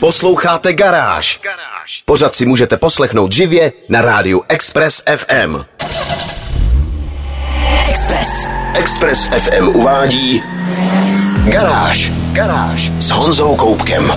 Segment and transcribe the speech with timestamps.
[0.00, 1.40] Posloucháte Garáž.
[2.04, 5.56] Pořád si můžete poslechnout živě na rádiu Express FM.
[7.88, 8.46] Express.
[8.74, 10.42] Express FM uvádí
[11.44, 12.12] Garáž.
[12.32, 14.12] Garáž s Honzou Koupkem.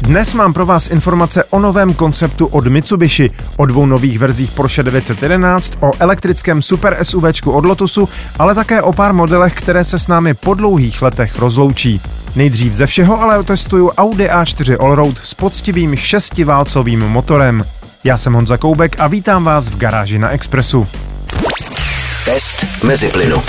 [0.00, 4.82] Dnes mám pro vás informace o novém konceptu od Mitsubishi, o dvou nových verzích Porsche
[4.82, 8.08] 911, o elektrickém super SUVčku od Lotusu,
[8.38, 12.00] ale také o pár modelech, které se s námi po dlouhých letech rozloučí.
[12.36, 17.64] Nejdřív ze všeho ale otestuju Audi A4 Allroad s poctivým šestiválcovým motorem.
[18.04, 20.86] Já jsem Honza Koubek a vítám vás v garáži na Expressu.
[22.24, 23.42] Test mezi plynu.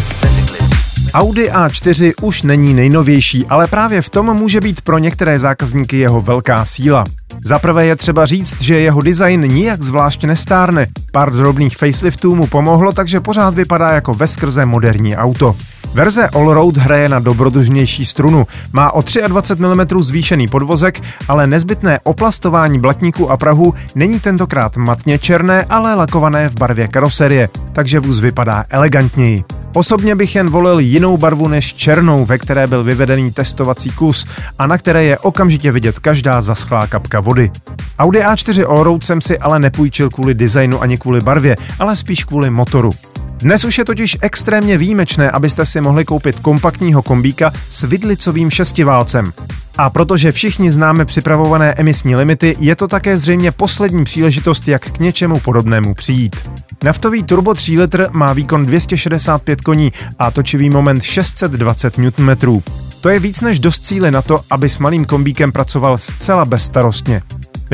[1.14, 6.22] Audi A4 už není nejnovější, ale právě v tom může být pro některé zákazníky jeho
[6.22, 7.04] velká síla.
[7.44, 10.88] Za prvé je třeba říct, že jeho design nijak zvlášť nestárne.
[11.12, 15.56] Pár drobných faceliftů mu pomohlo, takže pořád vypadá jako veskrze moderní auto.
[15.96, 22.80] Verze Allroad hraje na dobrodružnější strunu, má o 23 mm zvýšený podvozek, ale nezbytné oplastování
[22.80, 28.66] blatníků a prahu není tentokrát matně černé, ale lakované v barvě karoserie, takže vůz vypadá
[28.70, 29.44] elegantněji.
[29.74, 34.28] Osobně bych jen volil jinou barvu než černou, ve které byl vyvedený testovací kus
[34.60, 37.52] a na které je okamžitě vidět každá zaschlá kapka vody.
[38.00, 42.50] Audi A4 Allroad jsem si ale nepůjčil kvůli designu ani kvůli barvě, ale spíš kvůli
[42.50, 42.92] motoru.
[43.38, 49.34] Dnes už je totiž extrémně výjimečné, abyste si mohli koupit kompaktního kombíka s vidlicovým šestiválcem.
[49.78, 55.00] A protože všichni známe připravované emisní limity, je to také zřejmě poslední příležitost, jak k
[55.00, 56.36] něčemu podobnému přijít.
[56.84, 62.62] Naftový turbo 3 litr má výkon 265 koní a točivý moment 620 Nm.
[63.02, 67.22] To je víc než dost cíly na to, aby s malým kombíkem pracoval zcela bezstarostně.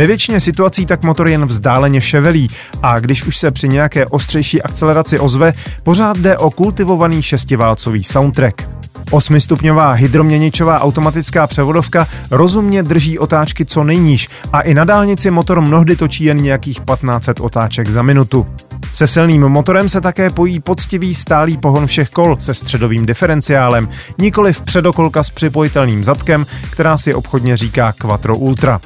[0.02, 2.50] Ve většině situací tak motor jen vzdáleně ševelí
[2.82, 8.70] a když už se při nějaké ostřejší akceleraci ozve, pořád jde o kultivovaný šestiválcový soundtrack.
[9.12, 15.96] Osmistupňová hydroměničová automatická převodovka rozumně drží otáčky co nejníž a i na dálnici motor mnohdy
[15.96, 18.46] točí jen nějakých 1500 otáček za minutu.
[18.94, 24.54] Se silným motorem se také pojí poctivý stálý pohon všech kol se středovým diferenciálem, nikoli
[24.54, 28.80] v předokolka s připojitelným zadkem, která si obchodně říká Quattro Ultra.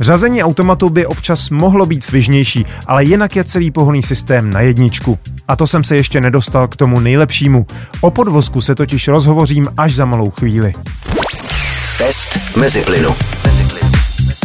[0.00, 5.18] Řazení automatu by občas mohlo být svižnější, ale jinak je celý pohonný systém na jedničku.
[5.48, 7.66] A to jsem se ještě nedostal k tomu nejlepšímu.
[8.00, 10.74] O podvozku se totiž rozhovořím až za malou chvíli.
[11.98, 13.14] Test mezi plynu.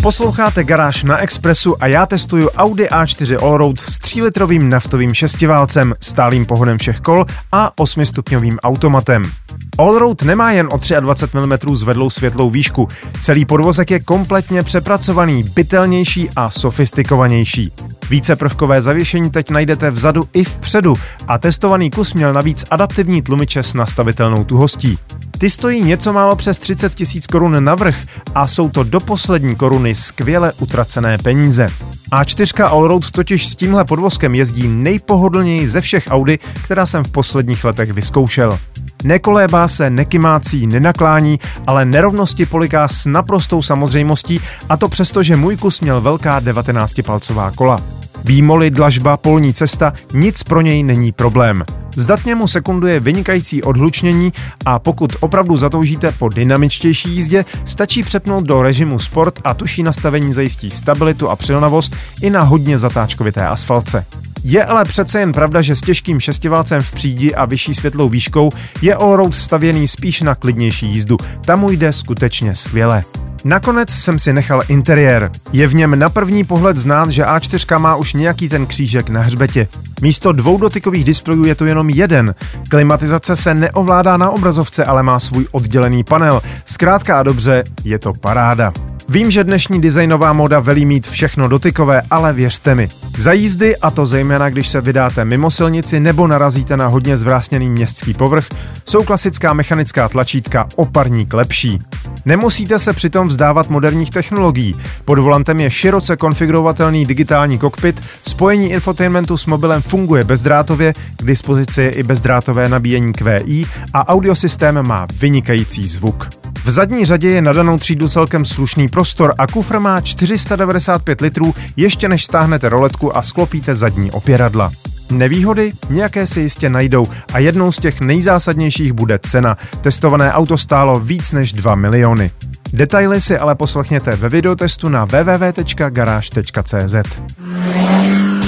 [0.01, 6.45] Posloucháte Garáž na Expressu a já testuju Audi A4 Allroad s 3-litrovým naftovým šestiválcem, stálým
[6.45, 9.31] pohonem všech kol a 8-stupňovým automatem.
[9.77, 12.87] Allroad nemá jen o 23 mm zvedlou světlou výšku,
[13.21, 17.71] celý podvozek je kompletně přepracovaný, bytelnější a sofistikovanější.
[18.09, 20.95] Více prvkové zavěšení teď najdete vzadu i vpředu
[21.27, 24.97] a testovaný kus měl navíc adaptivní tlumiče s nastavitelnou tuhostí.
[25.37, 27.97] Ty stojí něco málo přes 30 tisíc korun navrh
[28.35, 31.69] a jsou to do poslední koruny skvěle utracené peníze.
[32.11, 37.63] A4 Allroad totiž s tímhle podvozkem jezdí nejpohodlněji ze všech Audi, která jsem v posledních
[37.63, 38.59] letech vyzkoušel.
[39.03, 45.57] Nekolébá se, nekymácí, nenaklání, ale nerovnosti poliká s naprostou samozřejmostí a to přesto, že můj
[45.57, 47.81] kus měl velká 19-palcová kola.
[48.23, 51.63] Výmoly, dlažba, polní cesta, nic pro něj není problém.
[51.95, 54.33] Zdatně mu sekunduje vynikající odhlučnění
[54.65, 60.33] a pokud opravdu zatoužíte po dynamičtější jízdě, stačí přepnout do režimu Sport a tuší nastavení
[60.33, 64.05] zajistí stabilitu a přilnavost i na hodně zatáčkovité asfaltce.
[64.43, 68.51] Je ale přece jen pravda, že s těžkým šestiválcem v přídi a vyšší světlou výškou
[68.81, 71.17] je allroad stavěný spíš na klidnější jízdu.
[71.45, 73.03] Tam mu jde skutečně skvěle.
[73.45, 75.31] Nakonec jsem si nechal interiér.
[75.53, 79.21] Je v něm na první pohled znát, že A4 má už nějaký ten křížek na
[79.21, 79.67] hřbetě.
[80.01, 82.35] Místo dvou dotykových displejů je to jenom jeden.
[82.69, 86.41] Klimatizace se neovládá na obrazovce, ale má svůj oddělený panel.
[86.65, 88.73] Zkrátka a dobře, je to paráda.
[89.09, 92.89] Vím, že dnešní designová moda velí mít všechno dotykové, ale věřte mi.
[93.17, 97.69] Za jízdy, a to zejména když se vydáte mimo silnici nebo narazíte na hodně zvrásněný
[97.69, 98.47] městský povrch,
[98.85, 101.79] jsou klasická mechanická tlačítka o parník lepší.
[102.25, 104.75] Nemusíte se přitom vzdávat moderních technologií.
[105.05, 111.81] Pod volantem je široce konfigurovatelný digitální kokpit, spojení infotainmentu s mobilem funguje bezdrátově, k dispozici
[111.81, 116.42] je i bezdrátové nabíjení QI a audiosystém má vynikající zvuk.
[116.63, 121.55] V zadní řadě je na danou třídu celkem slušný prostor a kufr má 495 litrů,
[121.75, 124.71] ještě než stáhnete roletku a sklopíte zadní opěradla.
[125.11, 125.73] Nevýhody?
[125.89, 129.57] Nějaké se jistě najdou a jednou z těch nejzásadnějších bude cena.
[129.81, 132.31] Testované auto stálo víc než 2 miliony.
[132.73, 136.95] Detaily si ale poslechněte ve videotestu na www.garage.cz.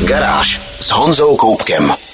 [0.08, 2.05] Garáž s Honzou Koupkem.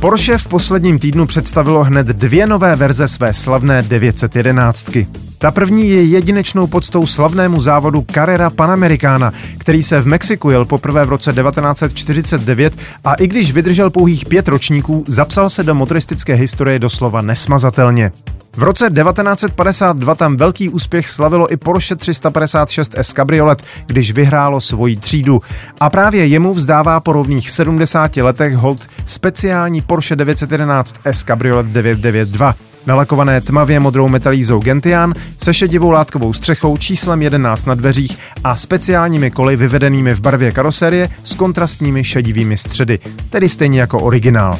[0.00, 4.90] Porsche v posledním týdnu představilo hned dvě nové verze své slavné 911.
[5.38, 11.04] Ta první je jedinečnou podstou slavnému závodu Carrera Panamericana, který se v Mexiku jel poprvé
[11.04, 16.78] v roce 1949 a i když vydržel pouhých pět ročníků, zapsal se do motoristické historie
[16.78, 18.12] doslova nesmazatelně.
[18.58, 24.96] V roce 1952 tam velký úspěch slavilo i Porsche 356 S Cabriolet, když vyhrálo svoji
[24.96, 25.42] třídu.
[25.80, 32.54] A právě jemu vzdává po rovných 70 letech hold speciální Porsche 911 S Cabriolet 992
[32.86, 39.30] nalakované tmavě modrou metalízou Gentian se šedivou látkovou střechou číslem 11 na dveřích a speciálními
[39.30, 42.98] koly vyvedenými v barvě karoserie s kontrastními šedivými středy,
[43.30, 44.58] tedy stejně jako originál.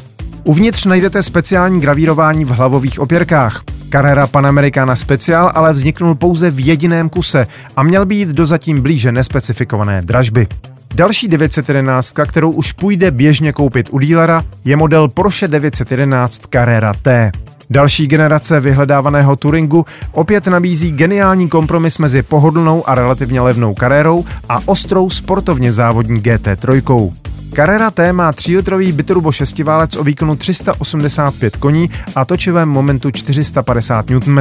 [0.49, 3.63] Uvnitř najdete speciální gravírování v hlavových opěrkách.
[3.93, 7.47] Carrera Panamericana Special ale vzniknul pouze v jediném kuse
[7.77, 10.47] a měl být do zatím blíže nespecifikované dražby.
[10.95, 17.33] Další 911, kterou už půjde běžně koupit u dílera, je model Porsche 911 Carrera T.
[17.71, 24.59] Další generace vyhledávaného Turingu opět nabízí geniální kompromis mezi pohodlnou a relativně levnou Carrerou a
[24.67, 27.13] ostrou sportovně závodní GT3.
[27.55, 34.39] Carrera T má 3-litrový biturbo šestiválec o výkonu 385 koní a točivém momentu 450 Nm,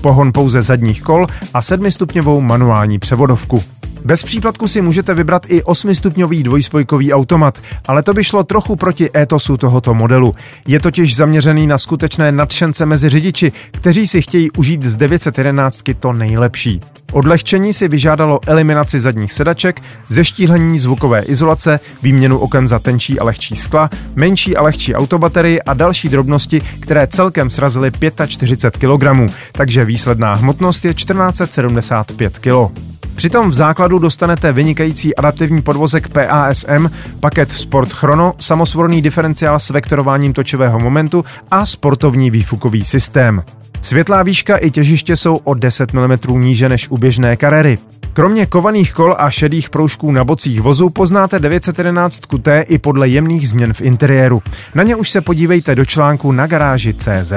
[0.00, 3.64] pohon pouze zadních kol a 7-stupňovou manuální převodovku.
[4.04, 9.10] Bez příplatku si můžete vybrat i 8-stupňový dvojspojkový automat, ale to by šlo trochu proti
[9.16, 10.32] étosu tohoto modelu.
[10.66, 16.12] Je totiž zaměřený na skutečné nadšence mezi řidiči, kteří si chtějí užít z 911 to
[16.12, 16.80] nejlepší.
[17.12, 23.56] Odlehčení si vyžádalo eliminaci zadních sedaček, zeštíhlení zvukové izolace, výměnu oken za tenčí a lehčí
[23.56, 27.90] skla, menší a lehčí autobaterii a další drobnosti, které celkem srazily
[28.26, 32.93] 45 kg, takže výsledná hmotnost je 1475 kg.
[33.14, 36.90] Přitom v základu dostanete vynikající adaptivní podvozek PASM,
[37.20, 43.42] paket Sport Chrono, samosvorný diferenciál s vektorováním točového momentu a sportovní výfukový systém.
[43.80, 47.78] Světlá výška i těžiště jsou o 10 mm níže než u běžné karery.
[48.12, 53.48] Kromě kovaných kol a šedých proužků na bocích vozu poznáte 911 T i podle jemných
[53.48, 54.42] změn v interiéru.
[54.74, 57.32] Na ně už se podívejte do článku na garáži CZ.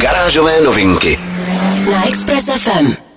[0.00, 1.18] Garážové novinky
[1.92, 3.09] na Express FM.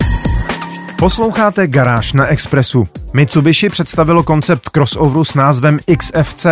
[0.95, 2.87] Posloucháte Garáž na Expressu.
[3.13, 6.45] Mitsubishi představilo koncept crossoveru s názvem XFC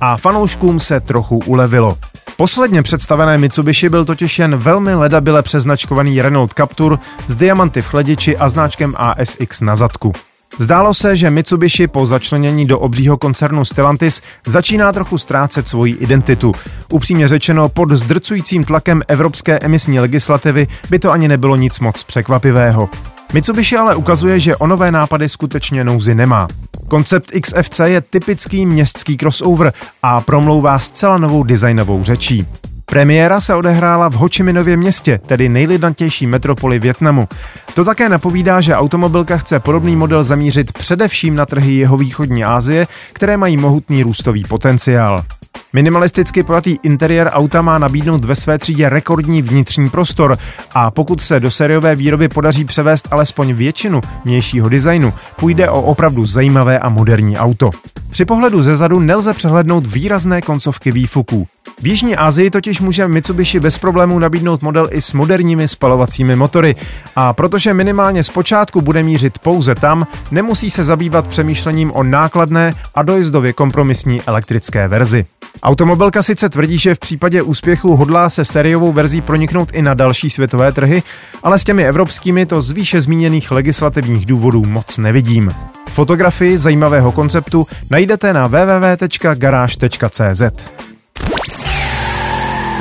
[0.00, 1.96] a fanouškům se trochu ulevilo.
[2.36, 6.98] Posledně představené Mitsubishi byl totiž jen velmi ledabile přeznačkovaný Renault Captur
[7.28, 10.12] s diamanty v chladiči a značkem ASX na zadku.
[10.58, 16.52] Zdálo se, že Mitsubishi po začlenění do obřího koncernu Stellantis začíná trochu ztrácet svoji identitu.
[16.92, 22.88] Upřímně řečeno, pod zdrcujícím tlakem evropské emisní legislativy by to ani nebylo nic moc překvapivého.
[23.32, 26.48] Mitsubishi ale ukazuje, že o nové nápady skutečně nouzy nemá.
[26.88, 29.72] Koncept XFC je typický městský crossover
[30.02, 32.46] a promlouvá zcela novou designovou řečí.
[32.86, 37.28] Premiéra se odehrála v Ho Chi Minově městě, tedy nejlidnatější metropoli Větnamu.
[37.74, 42.86] To také napovídá, že automobilka chce podobný model zamířit především na trhy jeho východní Asie,
[43.12, 45.24] které mají mohutný růstový potenciál.
[45.72, 50.36] Minimalisticky pojatý interiér auta má nabídnout ve své třídě rekordní vnitřní prostor
[50.72, 56.24] a pokud se do sériové výroby podaří převést alespoň většinu vnějšího designu, půjde o opravdu
[56.24, 57.70] zajímavé a moderní auto.
[58.10, 61.46] Při pohledu ze zadu nelze přehlednout výrazné koncovky výfuků.
[61.80, 66.76] V Jižní Asii totiž může Mitsubishi bez problémů nabídnout model i s moderními spalovacími motory
[67.16, 73.02] a protože minimálně zpočátku bude mířit pouze tam, nemusí se zabývat přemýšlením o nákladné a
[73.02, 75.26] dojezdově kompromisní elektrické verzi.
[75.62, 80.30] Automobilka sice tvrdí, že v případě úspěchu hodlá se sériovou verzí proniknout i na další
[80.30, 81.02] světové trhy,
[81.42, 85.50] ale s těmi evropskými to z výše zmíněných legislativních důvodů moc nevidím.
[85.88, 90.42] Fotografii zajímavého konceptu najdete na www.garage.cz.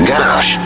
[0.08, 0.60] Garáž.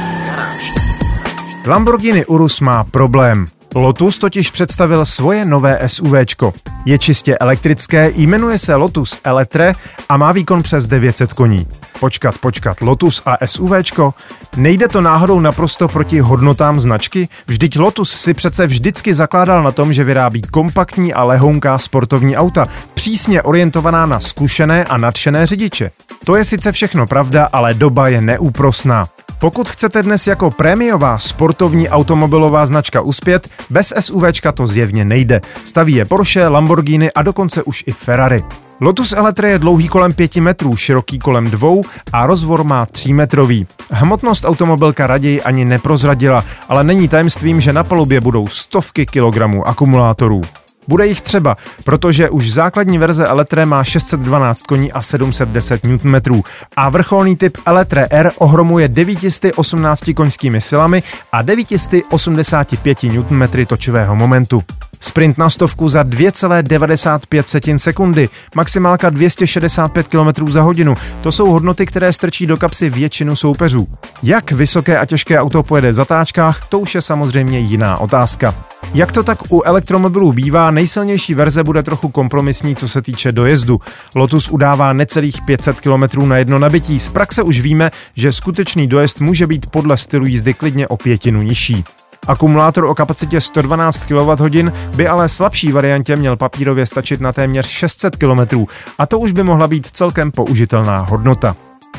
[1.65, 3.45] Lamborghini Urus má problém.
[3.75, 6.53] Lotus totiž představil svoje nové SUVčko.
[6.85, 9.73] Je čistě elektrické, jmenuje se Lotus Eletre
[10.09, 11.67] a má výkon přes 900 koní.
[11.99, 14.13] Počkat, počkat, Lotus a SUVčko?
[14.57, 17.29] Nejde to náhodou naprosto proti hodnotám značky?
[17.47, 22.67] Vždyť Lotus si přece vždycky zakládal na tom, že vyrábí kompaktní a lehounká sportovní auta,
[22.93, 25.91] přísně orientovaná na zkušené a nadšené řidiče.
[26.25, 29.05] To je sice všechno pravda, ale doba je neúprosná.
[29.41, 35.41] Pokud chcete dnes jako prémiová sportovní automobilová značka uspět, bez SUVčka to zjevně nejde.
[35.65, 38.43] Staví je Porsche, Lamborghini a dokonce už i Ferrari.
[38.81, 41.69] Lotus Eletre je dlouhý kolem 5 metrů, široký kolem 2
[42.13, 43.67] a rozvor má 3 metrový.
[43.89, 50.41] Hmotnost automobilka raději ani neprozradila, ale není tajemstvím, že na palubě budou stovky kilogramů akumulátorů.
[50.91, 56.41] Bude jich třeba, protože už základní verze Eletre má 612 koní a 710 Nm
[56.75, 64.63] a vrcholný typ Eletre R ohromuje 918 koňskými silami a 985 Nm točivého momentu.
[64.99, 70.95] Sprint na stovku za 2,95 sekundy, maximálka 265 km za hodinu.
[71.21, 73.87] To jsou hodnoty, které strčí do kapsy většinu soupeřů.
[74.23, 78.70] Jak vysoké a těžké auto pojede v zatáčkách, to už je samozřejmě jiná otázka.
[78.93, 83.81] Jak to tak u elektromobilů bývá, nejsilnější verze bude trochu kompromisní, co se týče dojezdu.
[84.15, 86.99] Lotus udává necelých 500 km na jedno nabití.
[86.99, 91.41] Z praxe už víme, že skutečný dojezd může být podle stylu jízdy klidně o pětinu
[91.41, 91.83] nižší.
[92.27, 98.15] Akumulátor o kapacitě 112 kWh by ale slabší variantě měl papírově stačit na téměř 600
[98.15, 98.65] km
[98.97, 101.55] a to už by mohla být celkem použitelná hodnota.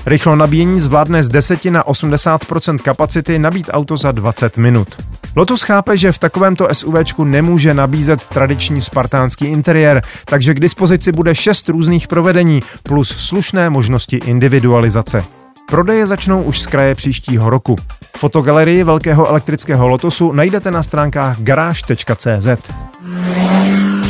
[0.07, 4.89] Rychlo nabíjení zvládne z 10 na 80% kapacity nabít auto za 20 minut.
[5.37, 11.35] Lotus chápe, že v takovémto SUVčku nemůže nabízet tradiční spartánský interiér, takže k dispozici bude
[11.35, 15.25] 6 různých provedení plus slušné možnosti individualizace.
[15.67, 17.77] Prodeje začnou už z kraje příštího roku.
[18.17, 22.49] Fotogalerii velkého elektrického Lotusu najdete na stránkách garáž.cz.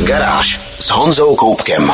[0.04, 1.92] Garáž s Honzou Koupkem.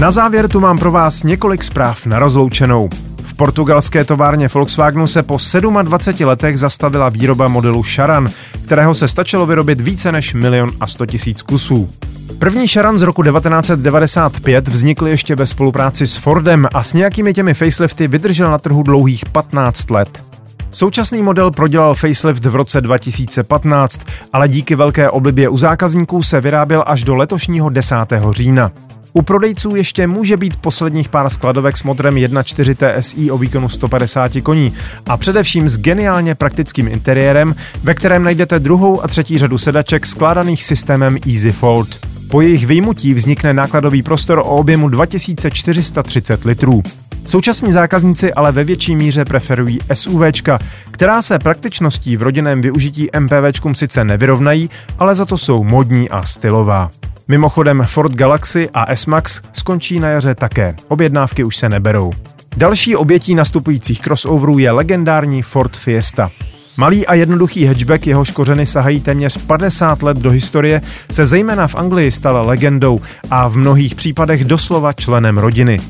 [0.00, 2.88] Na závěr tu mám pro vás několik zpráv na rozloučenou.
[3.22, 5.38] V portugalské továrně Volkswagenu se po
[5.82, 8.28] 27 letech zastavila výroba modelu Charan,
[8.64, 11.90] kterého se stačilo vyrobit více než milion a 100 tisíc kusů.
[12.38, 17.54] První Charan z roku 1995 vznikl ještě ve spolupráci s Fordem a s nějakými těmi
[17.54, 20.22] facelifty vydržel na trhu dlouhých 15 let.
[20.70, 24.00] Současný model prodělal facelift v roce 2015,
[24.32, 27.96] ale díky velké oblibě u zákazníků se vyráběl až do letošního 10.
[28.30, 28.70] října.
[29.16, 34.32] U prodejců ještě může být posledních pár skladovek s motorem 1.4 TSI o výkonu 150
[34.42, 34.72] koní
[35.06, 40.64] a především s geniálně praktickým interiérem, ve kterém najdete druhou a třetí řadu sedaček skládaných
[40.64, 41.98] systémem Easy Fold.
[42.30, 46.82] Po jejich vyjmutí vznikne nákladový prostor o objemu 2430 litrů.
[47.24, 50.58] Současní zákazníci ale ve větší míře preferují SUVčka,
[50.90, 56.24] která se praktičností v rodinném využití MPVčkům sice nevyrovnají, ale za to jsou modní a
[56.24, 56.90] stylová.
[57.28, 60.76] Mimochodem Ford Galaxy a S-Max skončí na jaře také.
[60.88, 62.12] Objednávky už se neberou.
[62.56, 66.30] Další obětí nastupujících crossoverů je legendární Ford Fiesta.
[66.76, 71.74] Malý a jednoduchý hatchback, jehož kořeny sahají téměř 50 let do historie, se zejména v
[71.74, 73.00] Anglii stal legendou
[73.30, 75.80] a v mnohých případech doslova členem rodiny.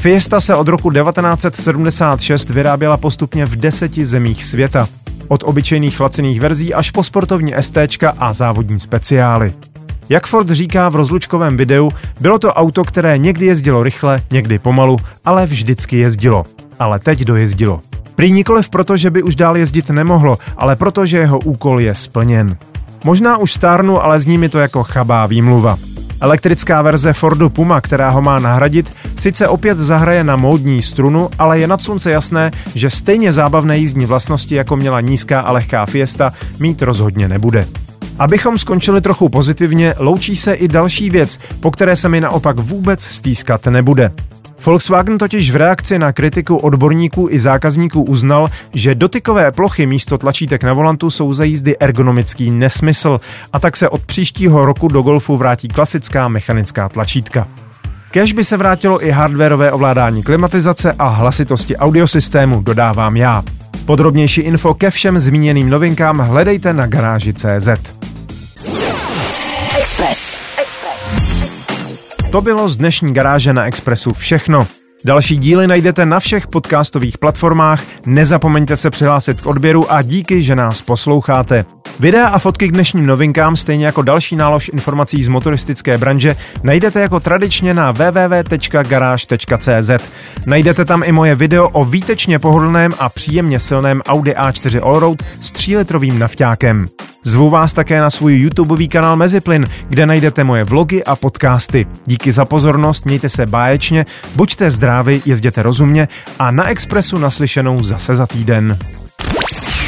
[0.00, 4.88] Fiesta se od roku 1976 vyráběla postupně v deseti zemích světa.
[5.28, 7.76] Od obyčejných laciných verzí až po sportovní ST
[8.18, 9.52] a závodní speciály.
[10.10, 11.90] Jak Ford říká v rozlučkovém videu,
[12.20, 16.44] bylo to auto, které někdy jezdilo rychle, někdy pomalu, ale vždycky jezdilo.
[16.78, 17.80] Ale teď dojezdilo.
[18.14, 21.94] Prý nikoliv proto, že by už dál jezdit nemohlo, ale proto, že jeho úkol je
[21.94, 22.56] splněn.
[23.04, 25.76] Možná už stárnu, ale zní mi to jako chabá výmluva.
[26.20, 31.58] Elektrická verze Fordu Puma, která ho má nahradit, sice opět zahraje na módní strunu, ale
[31.58, 36.32] je nad slunce jasné, že stejně zábavné jízdní vlastnosti, jako měla nízká a lehká Fiesta,
[36.58, 37.66] mít rozhodně nebude.
[38.18, 43.04] Abychom skončili trochu pozitivně, loučí se i další věc, po které se mi naopak vůbec
[43.04, 44.10] stýskat nebude.
[44.66, 50.64] Volkswagen totiž v reakci na kritiku odborníků i zákazníků uznal, že dotykové plochy místo tlačítek
[50.64, 53.20] na volantu jsou za jízdy ergonomický nesmysl
[53.52, 57.48] a tak se od příštího roku do Golfu vrátí klasická mechanická tlačítka.
[58.10, 63.42] Kež by se vrátilo i hardwareové ovládání klimatizace a hlasitosti audiosystému, dodávám já.
[63.84, 67.99] Podrobnější info ke všem zmíněným novinkám hledejte na garáži.cz.
[69.90, 70.38] Express.
[70.62, 71.14] Express.
[72.32, 74.66] To bylo z dnešní garáže na Expressu všechno.
[75.04, 80.56] Další díly najdete na všech podcastových platformách, nezapomeňte se přihlásit k odběru a díky, že
[80.56, 81.64] nás posloucháte.
[82.00, 87.00] Videa a fotky k dnešním novinkám, stejně jako další nálož informací z motoristické branže, najdete
[87.00, 89.10] jako tradičně na www.garage.cz.
[90.46, 95.52] Najdete tam i moje video o výtečně pohodlném a příjemně silném Audi A4 Allroad s
[95.52, 96.86] 3-litrovým nafťákem.
[97.22, 101.86] Zvu vás také na svůj YouTubeový kanál Meziplyn, kde najdete moje vlogy a podcasty.
[102.06, 106.08] Díky za pozornost, mějte se báječně, buďte zdraví, jezděte rozumně
[106.38, 108.78] a na Expressu naslyšenou zase za týden.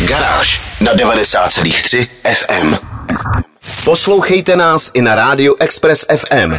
[0.08, 2.74] Garáž na 90,3 FM.
[3.84, 6.58] Poslouchejte nás i na rádiu Express FM.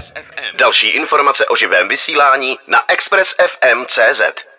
[0.60, 4.53] Další informace o živém vysílání na expressfm.cz.